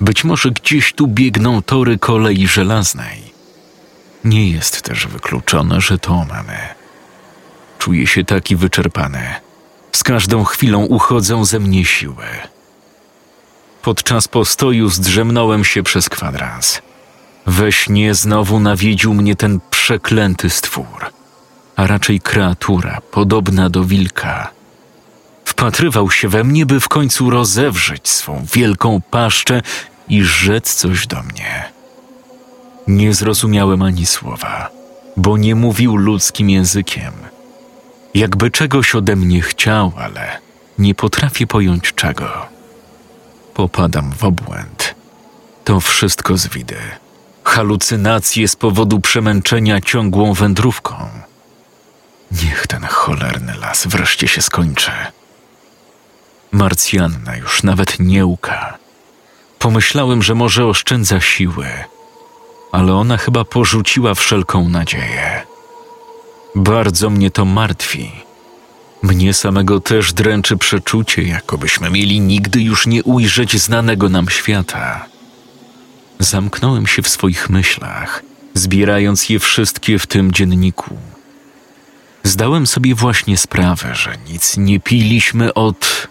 [0.02, 3.34] Być może gdzieś tu biegną tory kolei żelaznej.
[4.24, 6.58] Nie jest też wykluczone, że to mamy.
[7.80, 9.36] Czuję się taki wyczerpany
[9.92, 12.26] z każdą chwilą uchodzą ze mnie siły.
[13.82, 16.82] Podczas postoju zdrzemnąłem się przez kwadrans.
[17.48, 21.06] We śnie znowu nawiedził mnie ten przeklęty stwór,
[21.76, 24.52] a raczej kreatura podobna do wilka.
[25.46, 29.62] Wpatrywał się we mnie, by w końcu rozewrzeć swą wielką paszczę
[30.08, 31.64] i rzec coś do mnie.
[32.88, 34.70] Nie zrozumiałem ani słowa,
[35.18, 37.14] bo nie mówił ludzkim językiem–
[38.16, 40.40] jakby czegoś ode mnie chciał, ale
[40.80, 42.46] nie potrafię pojąć czego.
[43.54, 44.96] Popadam w obłęd.
[45.64, 46.78] To wszystko z widy.
[47.46, 50.96] Halucynacje z powodu przemęczenia ciągłą wędrówką.
[52.32, 54.92] Niech ten cholerny las wreszcie się skończy.
[56.52, 58.78] Marcjanna już nawet nie uka.
[59.60, 61.68] Pomyślałem, że może oszczędza siły,
[62.72, 65.42] ale ona chyba porzuciła wszelką nadzieję.
[66.56, 68.12] Bardzo mnie to martwi.
[69.02, 75.15] Mnie samego też dręczy przeczucie, jakobyśmy mieli nigdy już nie ujrzeć znanego nam świata.
[76.20, 78.24] Zamknąłem się w swoich myślach,
[78.54, 80.98] zbierając je wszystkie w tym dzienniku.
[82.24, 86.08] Zdałem sobie właśnie sprawę, że nic nie piliśmy od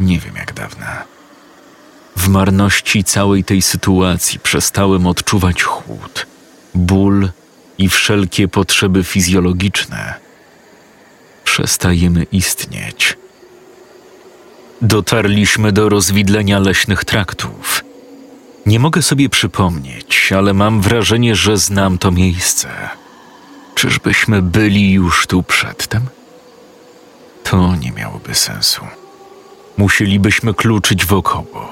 [0.00, 1.04] nie wiem jak dawna.
[2.16, 6.26] W marności całej tej sytuacji przestałem odczuwać chłód,
[6.74, 7.30] ból
[7.78, 10.14] i wszelkie potrzeby fizjologiczne,
[11.44, 13.18] przestajemy istnieć.
[14.82, 17.84] Dotarliśmy do rozwidlenia leśnych traktów.
[18.66, 22.68] Nie mogę sobie przypomnieć, ale mam wrażenie, że znam to miejsce.
[23.74, 26.02] Czyżbyśmy byli już tu przedtem?
[27.44, 28.80] To nie miałoby sensu.
[29.76, 31.68] Musielibyśmy kluczyć wokoło.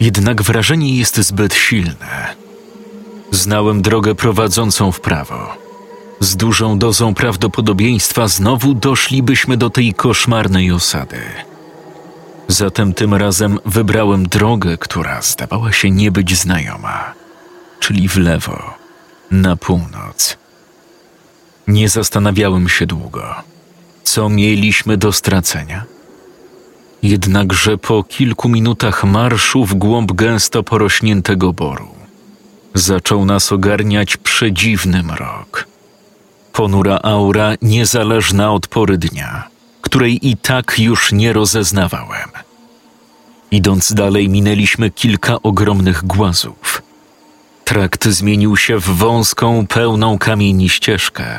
[0.00, 2.34] Jednak wrażenie jest zbyt silne
[3.34, 5.56] Znałem drogę prowadzącą w prawo.
[6.20, 11.20] Z dużą dozą prawdopodobieństwa znowu doszlibyśmy do tej koszmarnej osady.
[12.48, 17.14] Zatem tym razem wybrałem drogę, która zdawała się nie być znajoma,
[17.80, 18.74] czyli w lewo,
[19.30, 20.36] na północ.
[21.68, 23.34] Nie zastanawiałem się długo,
[24.04, 25.84] co mieliśmy do stracenia.
[27.02, 31.94] Jednakże po kilku minutach marszu w głąb gęsto porośniętego boru
[32.74, 35.66] zaczął nas ogarniać przedziwny mrok.
[36.52, 39.48] Ponura aura niezależna od pory dnia,
[39.84, 42.30] której i tak już nie rozeznawałem.
[43.50, 46.82] Idąc dalej, minęliśmy kilka ogromnych głazów.
[47.64, 51.38] Trakt zmienił się w wąską, pełną kamieni ścieżkę.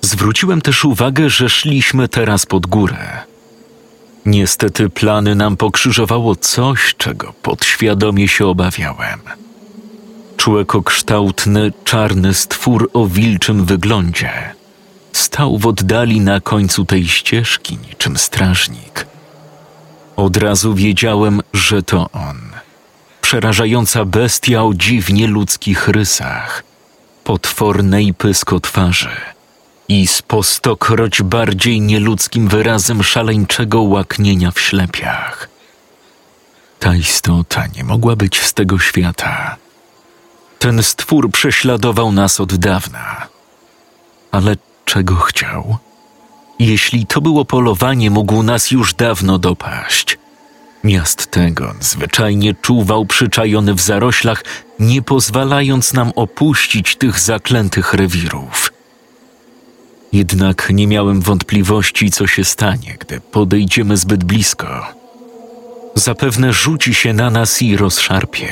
[0.00, 3.24] Zwróciłem też uwagę, że szliśmy teraz pod górę.
[4.26, 9.20] Niestety plany nam pokrzyżowało coś, czego podświadomie się obawiałem.
[10.36, 14.57] Człekokształtny, czarny stwór o wilczym wyglądzie
[15.12, 19.06] stał w oddali na końcu tej ścieżki niczym strażnik.
[20.16, 22.38] Od razu wiedziałem, że to on.
[23.20, 26.62] Przerażająca bestia o dziwnie ludzkich rysach,
[27.24, 29.16] potwornej pysko twarzy
[29.88, 35.48] i z po stokroć bardziej nieludzkim wyrazem szaleńczego łaknienia w ślepiach.
[36.78, 39.56] Ta istota nie mogła być z tego świata.
[40.58, 43.26] Ten stwór prześladował nas od dawna.
[44.30, 44.56] Ale
[44.88, 45.76] czego chciał?
[46.58, 50.18] Jeśli to było polowanie, mógł nas już dawno dopaść.
[50.84, 54.44] Miast tego zwyczajnie czuwał przyczajony w zaroślach,
[54.80, 58.72] nie pozwalając nam opuścić tych zaklętych rewirów.
[60.12, 64.86] Jednak nie miałem wątpliwości, co się stanie, gdy podejdziemy zbyt blisko.
[65.94, 68.48] Zapewne rzuci się na nas i rozszarpie.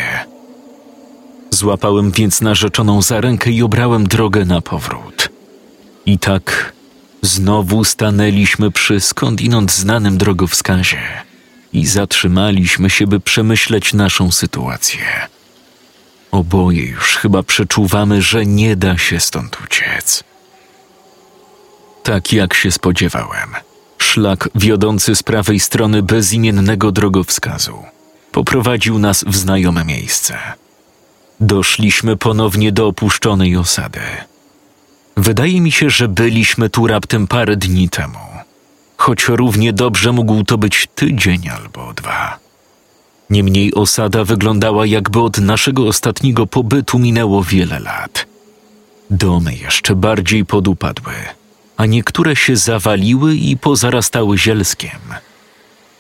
[1.51, 5.16] Złapałem więc narzeczoną za rękę i obrałem drogę na powrót.
[6.07, 6.73] I tak
[7.23, 11.03] znowu stanęliśmy przy skądinąd znanym drogowskazie
[11.73, 15.07] i zatrzymaliśmy się, by przemyśleć naszą sytuację.
[16.31, 20.25] Oboje już chyba przeczuwamy, że nie da się stąd uciec.
[22.03, 23.55] Tak jak się spodziewałem,
[23.99, 27.85] szlak wiodący z prawej strony bezimiennego drogowskazu
[28.33, 30.39] poprowadził nas w znajome miejsce.
[31.41, 34.01] Doszliśmy ponownie do opuszczonej osady.
[35.17, 38.19] Wydaje mi się, że byliśmy tu raptem parę dni temu,
[38.97, 42.39] choć równie dobrze mógł to być tydzień albo dwa.
[43.31, 48.27] Niemniej osada wyglądała, jakby od naszego ostatniego pobytu minęło wiele lat.
[49.11, 51.15] Domy jeszcze bardziej podupadły,
[51.77, 55.01] a niektóre się zawaliły i pozarastały zielskiem.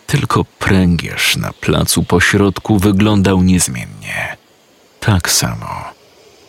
[0.06, 4.36] Tylko pręgierz na placu pośrodku wyglądał niezmiennie.
[5.00, 5.95] Tak samo.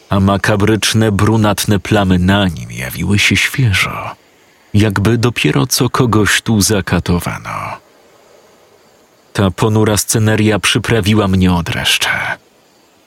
[0.10, 4.15] A makabryczne, brunatne plamy na nim jawiły się świeżo,
[4.74, 7.78] jakby dopiero co kogoś tu zakatowano.
[9.34, 12.10] Ta ponura sceneria przyprawiła mnie od dreszcze.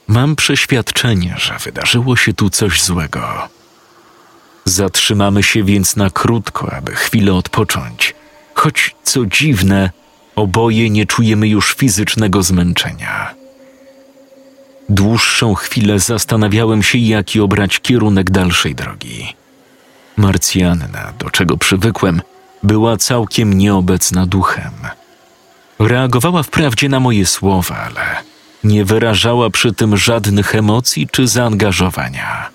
[0.08, 3.48] Mam przeświadczenie, że wydarzyło się tu coś złego.
[4.64, 8.14] Zatrzymamy się więc na krótko, aby chwilę odpocząć,
[8.54, 9.90] choć co dziwne,
[10.36, 13.39] oboje nie czujemy już fizycznego zmęczenia.
[14.90, 19.34] Dłuższą chwilę zastanawiałem się, jaki obrać kierunek dalszej drogi.
[20.16, 22.22] Marcjanna, do czego przywykłem,
[22.62, 24.72] była całkiem nieobecna duchem.
[25.78, 28.22] Reagowała wprawdzie na moje słowa, ale
[28.64, 32.50] nie wyrażała przy tym żadnych emocji czy zaangażowania.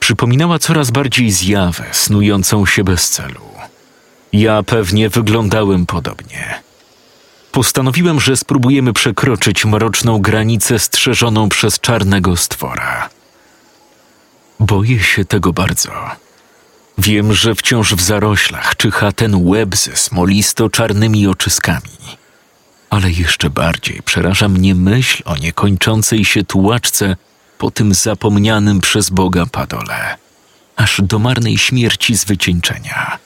[0.00, 3.40] Przypominała coraz bardziej zjawę snującą się bez celu.
[4.32, 6.62] Ja pewnie wyglądałem podobnie.
[7.52, 13.08] Postanowiłem, że spróbujemy przekroczyć mroczną granicę strzeżoną przez czarnego stwora.
[14.60, 15.90] Boję się tego bardzo.
[16.98, 22.16] Wiem, że wciąż w zaroślach czyha ten łeb ze smolisto-czarnymi oczyskami.
[22.90, 27.16] Ale jeszcze bardziej przeraża mnie myśl o niekończącej się tułaczce
[27.58, 30.16] po tym zapomnianym przez Boga padole,
[30.76, 33.18] aż do marnej śmierci z wycieńczenia,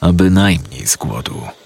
[0.00, 1.59] a bynajmniej z głodu.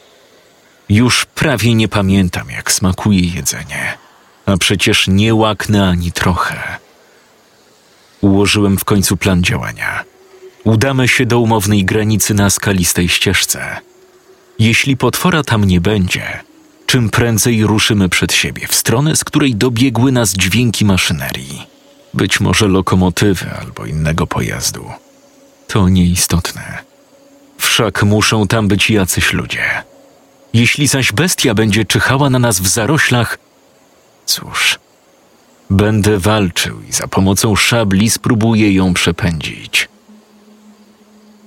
[0.88, 3.98] Już prawie nie pamiętam, jak smakuje jedzenie,
[4.46, 6.78] a przecież nie łaknę ani trochę.
[8.20, 10.04] Ułożyłem w końcu plan działania.
[10.64, 13.76] Udamy się do umownej granicy na skalistej ścieżce.
[14.58, 16.40] Jeśli potwora tam nie będzie,
[16.86, 21.66] czym prędzej ruszymy przed siebie w stronę, z której dobiegły nas dźwięki maszynerii.
[22.14, 24.90] Być może lokomotywy albo innego pojazdu.
[25.66, 26.78] To nieistotne.
[27.58, 29.82] Wszak muszą tam być jacyś ludzie.
[30.54, 33.38] Jeśli zaś bestia będzie czyhała na nas w zaroślach,
[34.26, 34.78] cóż,
[35.70, 39.88] będę walczył i za pomocą szabli spróbuję ją przepędzić.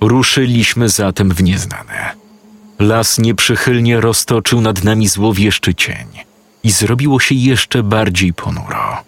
[0.00, 2.14] Ruszyliśmy zatem w nieznane.
[2.78, 6.06] Las nieprzychylnie roztoczył nad nami złowieszczy cień
[6.64, 9.04] i zrobiło się jeszcze bardziej ponuro.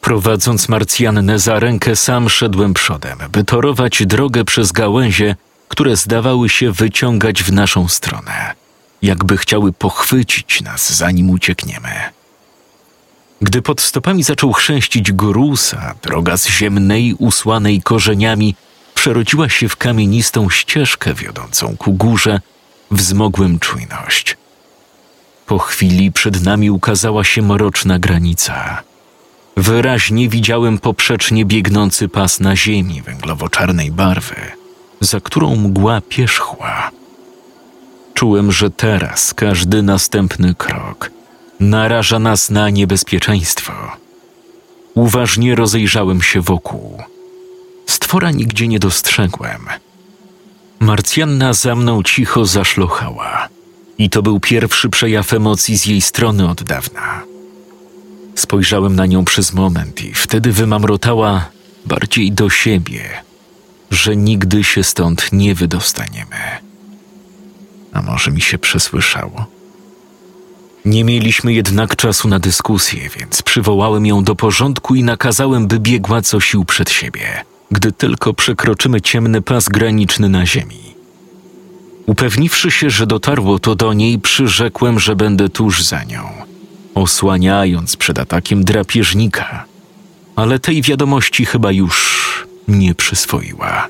[0.00, 5.36] Prowadząc Marcjannę za rękę, sam szedłem przodem, by torować drogę przez gałęzie,
[5.68, 8.54] które zdawały się wyciągać w naszą stronę,
[9.02, 11.90] jakby chciały pochwycić nas, zanim uciekniemy.
[13.42, 18.54] Gdy pod stopami zaczął chrzęścić gruz, a droga z ziemnej, usłanej korzeniami,
[18.94, 22.40] przerodziła się w kamienistą ścieżkę wiodącą ku górze,
[22.90, 24.36] wzmogłem czujność.
[25.46, 28.82] Po chwili przed nami ukazała się mroczna granica.
[29.56, 34.36] Wyraźnie widziałem poprzecznie biegnący pas na ziemi węglowo-czarnej barwy–
[35.04, 36.90] za którą mgła pierzchła.
[38.14, 41.10] Czułem, że teraz każdy następny krok
[41.60, 43.72] naraża nas na niebezpieczeństwo.
[44.94, 47.02] Uważnie rozejrzałem się wokół.
[47.86, 49.66] Stwora nigdzie nie dostrzegłem.
[50.80, 53.48] Marcjanna za mną cicho zaszlochała.
[53.98, 57.22] I to był pierwszy przejaw emocji z jej strony od dawna.
[58.34, 61.48] Spojrzałem na nią przez moment i wtedy wymamrotała
[61.86, 63.23] bardziej do siebie,
[63.94, 66.36] że nigdy się stąd nie wydostaniemy.
[67.92, 69.46] A może mi się przesłyszało?
[70.84, 76.22] Nie mieliśmy jednak czasu na dyskusję, więc przywołałem ją do porządku i nakazałem, by biegła
[76.22, 80.94] co sił przed siebie, gdy tylko przekroczymy ciemny pas graniczny na ziemi.
[82.06, 86.28] Upewniwszy się, że dotarło to do niej, przyrzekłem, że będę tuż za nią,
[86.94, 89.64] osłaniając przed atakiem drapieżnika.
[90.36, 92.24] Ale tej wiadomości chyba już
[92.68, 93.88] nie przyswoiła.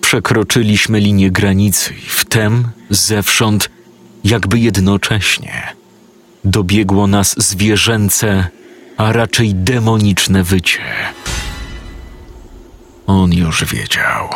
[0.00, 3.70] Przekroczyliśmy linię granicy i wtem, zewsząd,
[4.24, 5.62] jakby jednocześnie,
[6.44, 8.48] dobiegło nas zwierzęce,
[8.96, 10.82] a raczej demoniczne wycie.
[13.06, 14.28] On już wiedział.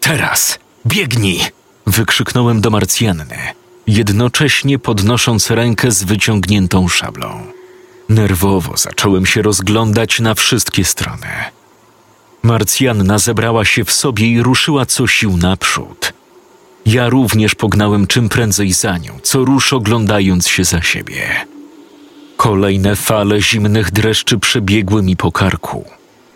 [0.00, 0.58] Teraz!
[0.86, 1.40] Biegnij!
[1.86, 3.38] Wykrzyknąłem do Marcjanny,
[3.86, 7.57] jednocześnie podnosząc rękę z wyciągniętą szablą.
[8.08, 11.26] Nerwowo zacząłem się rozglądać na wszystkie strony.
[12.42, 16.12] Marcjanna zebrała się w sobie i ruszyła co sił naprzód.
[16.86, 21.46] Ja również pognałem czym prędzej za nią, co rusz oglądając się za siebie.
[22.36, 25.84] Kolejne fale zimnych dreszczy przebiegły mi po karku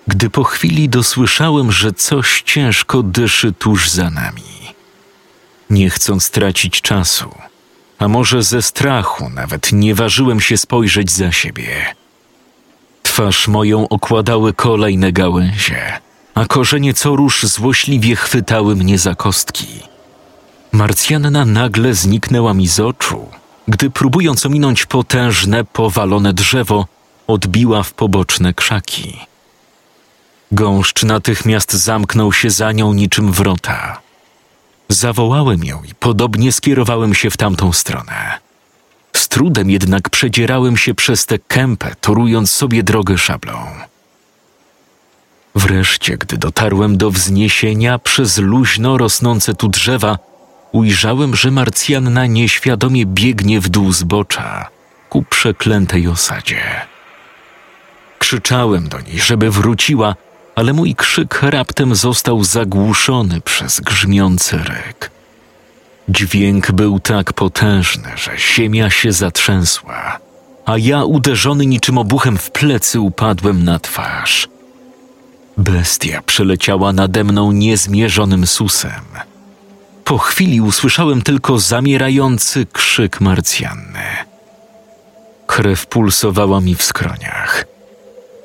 [0.06, 4.42] gdy po chwili dosłyszałem, że coś ciężko dyszy tuż za nami.
[5.70, 7.34] Nie chcąc tracić czasu,
[8.02, 11.94] a może ze strachu nawet nie ważyłem się spojrzeć za siebie.
[13.02, 16.00] Twarz moją okładały kolejne gałęzie,
[16.34, 19.66] a korzenie co rusz złośliwie chwytały mnie za kostki.
[20.72, 23.28] Marcjanna nagle zniknęła mi z oczu,
[23.68, 26.86] gdy próbując ominąć potężne, powalone drzewo,
[27.26, 29.18] odbiła w poboczne krzaki.
[30.52, 34.01] Gąszcz natychmiast zamknął się za nią niczym wrota.
[34.92, 38.38] Zawołałem ją i podobnie skierowałem się w tamtą stronę.
[39.12, 43.66] Z trudem jednak przedzierałem się przez tę kępę, torując sobie drogę szablą.
[45.54, 50.18] Wreszcie, gdy dotarłem do wzniesienia przez luźno rosnące tu drzewa,
[50.72, 54.68] ujrzałem, że Marcjanna nieświadomie biegnie w dół zbocza
[55.08, 56.62] ku przeklętej osadzie.
[58.18, 60.14] Krzyczałem do niej, żeby wróciła,
[60.54, 65.10] ale mój krzyk raptem został zagłuszony przez grzmiący ryk.
[66.08, 70.18] Dźwięk był tak potężny, że ziemia się zatrzęsła,
[70.66, 74.48] a ja uderzony niczym obuchem w plecy upadłem na twarz.
[75.56, 79.02] Bestia przeleciała nade mną niezmierzonym susem.
[80.04, 84.04] Po chwili usłyszałem tylko zamierający krzyk Marcjanny.
[85.46, 87.64] Krew pulsowała mi w skroniach.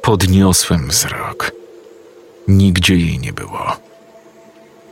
[0.02, 1.52] Podniosłem wzrok–
[2.48, 3.78] Nigdzie jej nie było.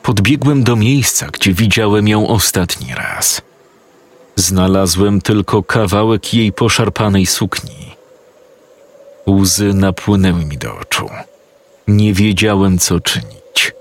[0.03, 3.41] Podbiegłem do miejsca, gdzie widziałem ją ostatni raz.
[4.35, 7.95] Znalazłem tylko kawałek jej poszarpanej sukni.
[9.27, 11.09] Łzy napłynęły mi do oczu.
[11.87, 13.71] Nie wiedziałem, co czynić.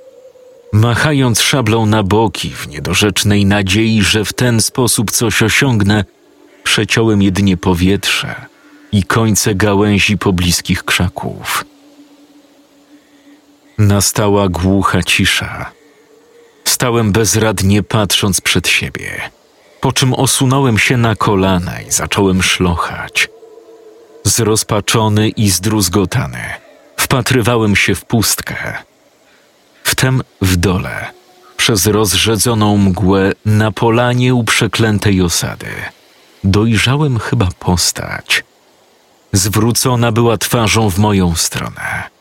[0.72, 6.04] Machając szablą na boki w niedorzecznej nadziei, że w ten sposób coś osiągnę,
[6.62, 8.34] przeciąłem jedynie powietrze
[8.92, 11.64] i końce gałęzi pobliskich krzaków.
[13.78, 15.70] Nastała głucha cisza.
[16.64, 19.30] Stałem bezradnie patrząc przed siebie,
[19.80, 23.28] po czym osunąłem się na kolana i zacząłem szlochać.
[24.24, 26.44] Zrozpaczony i zdruzgotany,
[26.96, 28.82] wpatrywałem się w pustkę.
[29.84, 31.10] Wtem w dole,
[31.56, 35.70] przez rozrzedzoną mgłę na polanie u przeklętej osady,
[36.44, 38.44] dojrzałem chyba postać.
[39.32, 42.13] Zwrócona była twarzą w moją stronę.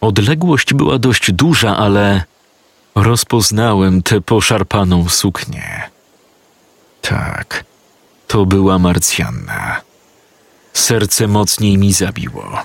[0.00, 2.24] Odległość była dość duża, ale
[2.94, 5.90] rozpoznałem tę poszarpaną suknię.
[7.02, 7.64] Tak,
[8.26, 9.80] to była Marcjanna.
[10.72, 12.62] Serce mocniej mi zabiło.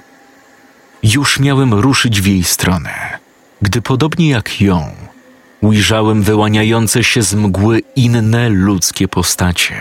[1.04, 3.20] Już miałem ruszyć w jej stronę,
[3.62, 4.92] gdy podobnie jak ją,
[5.62, 9.76] ujrzałem wyłaniające się z mgły inne ludzkie postacie.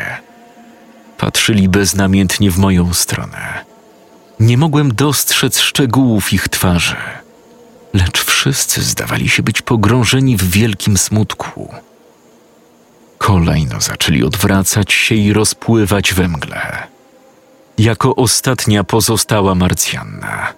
[1.19, 3.65] Patrzyli beznamiętnie w moją stronę.
[4.41, 6.97] Nie mogłem dostrzec szczegółów ich twarzy
[7.95, 11.75] lecz wszyscy zdawali się być pogrążeni w wielkim smutku.
[13.19, 16.87] Kolejno zaczęli odwracać się i rozpływać we mgle.
[17.79, 20.53] Jako ostatnia pozostała Marcjanna.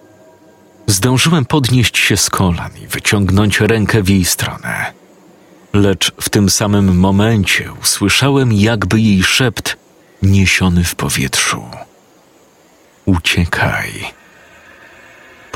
[0.87, 4.93] Zdążyłem podnieść się z kolan i wyciągnąć rękę w jej stronę.
[5.73, 9.77] lecz w tym samym momencie usłyszałem jakby jej szept
[10.23, 11.65] niesiony w powietrzu.
[13.05, 14.16] Uciekaj.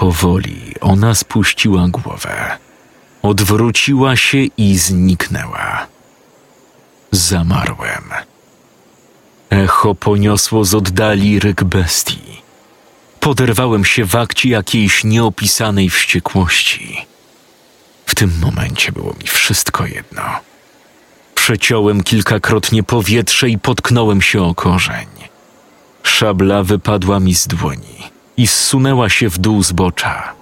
[0.00, 2.58] Powoli ona spuściła głowę,
[3.22, 5.86] odwróciła się i zniknęła.
[7.12, 8.04] Zamarłem.
[9.50, 12.42] Echo poniosło z oddali ryk bestii.
[13.20, 17.06] Poderwałem się w akcie jakiejś nieopisanej wściekłości.
[18.06, 20.22] W tym momencie było mi wszystko jedno.
[21.34, 25.08] Przeciąłem kilkakrotnie powietrze i potknąłem się o korzeń.
[26.02, 28.09] Szabla wypadła mi z dłoni
[28.40, 30.32] i zsunęła się w dół zbocza.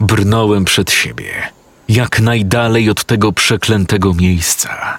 [0.00, 1.52] Brnąłem przed siebie,
[1.88, 4.98] jak najdalej od tego przeklętego miejsca.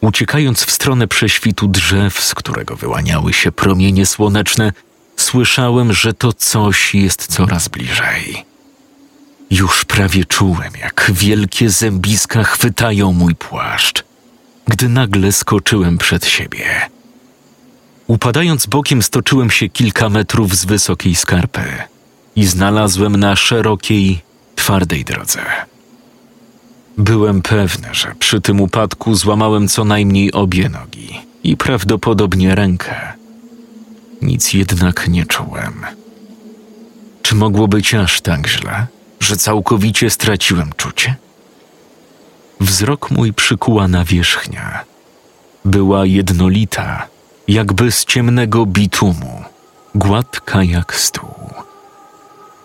[0.00, 4.72] Uciekając w stronę prześwitu drzew, z którego wyłaniały się promienie słoneczne,
[5.16, 8.44] słyszałem, że to coś jest coraz bliżej.
[9.50, 14.04] Już prawie czułem, jak wielkie zębiska chwytają mój płaszcz,
[14.68, 16.93] gdy nagle skoczyłem przed siebie.
[18.06, 21.62] Upadając bokiem, stoczyłem się kilka metrów z wysokiej skarpy
[22.36, 24.22] i znalazłem na szerokiej,
[24.56, 25.40] twardej drodze.
[26.98, 33.12] Byłem pewny, że przy tym upadku złamałem co najmniej obie nogi i prawdopodobnie rękę.
[34.22, 35.86] Nic jednak nie czułem.
[37.22, 38.86] Czy mogło być aż tak źle,
[39.20, 41.14] że całkowicie straciłem czucie?
[42.60, 44.84] Wzrok mój przykuła nawierzchnia.
[45.64, 47.08] Była jednolita,
[47.48, 49.42] jakby z ciemnego bitumu,
[49.94, 51.50] gładka jak stół.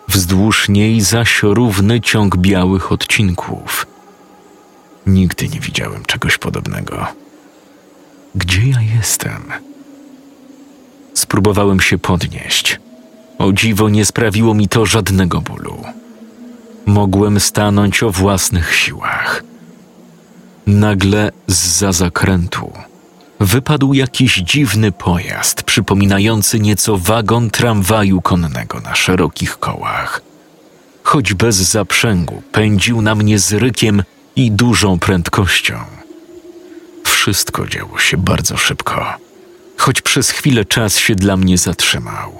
[0.07, 3.85] Wzdłuż niej zaś równy ciąg białych odcinków.
[5.07, 7.07] Nigdy nie widziałem czegoś podobnego.
[8.35, 9.43] Gdzie ja jestem?
[11.13, 12.79] Spróbowałem się podnieść.
[13.37, 15.83] O dziwo nie sprawiło mi to żadnego bólu.
[16.85, 19.43] Mogłem stanąć o własnych siłach.
[20.67, 22.71] Nagle z zakrętu
[23.39, 30.21] wypadł jakiś dziwny pojazd, przypominający nieco wagon tramwaju konnego na szerokich kołach.
[31.03, 34.03] Choć bez zaprzęgu, pędził na mnie z rykiem
[34.35, 35.79] i dużą prędkością.
[37.03, 39.05] Wszystko działo się bardzo szybko,
[39.77, 42.33] choć przez chwilę czas się dla mnie zatrzymał.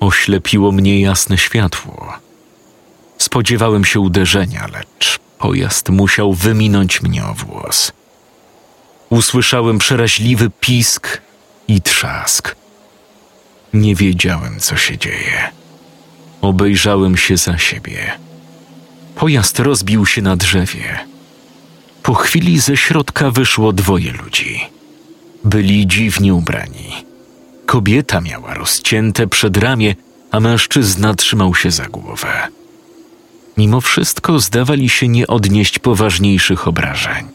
[0.00, 2.12] Oślepiło mnie jasne światło.
[3.18, 7.92] Spodziewałem się uderzenia, lecz pojazd musiał wyminąć mnie o włos.
[9.10, 11.20] Usłyszałem przeraźliwy pisk
[11.68, 12.56] i trzask.
[13.72, 15.50] Nie wiedziałem, co się dzieje.
[16.40, 18.12] Obejrzałem się za siebie.
[19.14, 20.98] Pojazd rozbił się na drzewie.
[22.02, 24.60] Po chwili ze środka wyszło dwoje ludzi.
[25.44, 27.04] Byli dziwnie ubrani.
[27.66, 29.94] Kobieta miała rozcięte przedramię,
[30.30, 32.48] a mężczyzna trzymał się za głowę.
[33.56, 37.33] Mimo wszystko zdawali się nie odnieść poważniejszych obrażeń.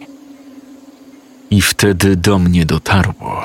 [1.52, 3.41] I wtedy do mnie dotarło.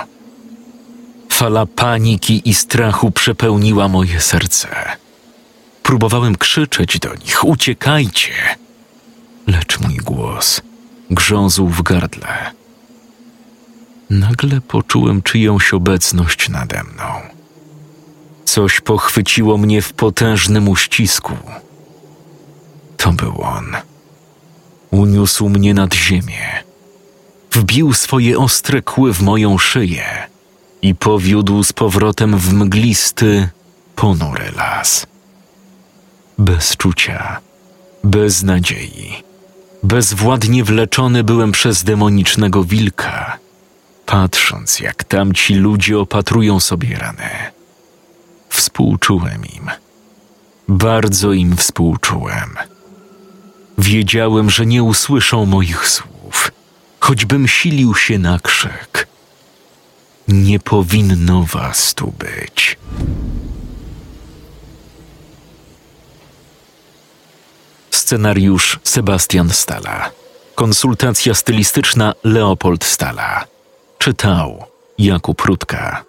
[1.32, 4.68] Fala paniki i strachu przepełniła moje serce.
[5.82, 8.32] Próbowałem krzyczeć do nich: uciekajcie!
[9.46, 10.60] Lecz mój głos
[11.10, 12.52] grzązł w gardle.
[14.10, 17.04] Nagle poczułem czyjąś obecność nade mną.
[18.44, 21.32] Coś pochwyciło mnie w potężnym uścisku.
[22.96, 23.76] To był on.
[24.90, 26.64] Uniósł mnie nad ziemię.
[27.54, 30.04] Wbił swoje ostre kły w moją szyję
[30.82, 33.48] i powiódł z powrotem w mglisty,
[33.96, 35.06] ponury las.
[36.38, 37.40] Bez czucia,
[38.04, 39.22] bez nadziei,
[39.82, 43.38] bezwładnie wleczony byłem przez demonicznego wilka,
[44.06, 47.30] patrząc jak tamci ludzie opatrują sobie rany.
[48.48, 49.70] Współczułem im.
[50.68, 52.56] Bardzo im współczułem.
[53.78, 56.13] Wiedziałem, że nie usłyszą moich słów,
[57.04, 59.08] choćbym silił się na krzyk.
[60.28, 62.78] Nie powinno was tu być.
[67.90, 70.10] Scenariusz Sebastian Stala.
[70.54, 73.44] Konsultacja stylistyczna Leopold Stala.
[73.98, 74.64] Czytał
[74.98, 76.04] Jakub Rutka.